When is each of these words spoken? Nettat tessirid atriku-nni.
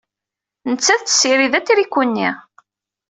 Nettat 0.71 1.01
tessirid 1.03 1.53
atriku-nni. 1.59 2.29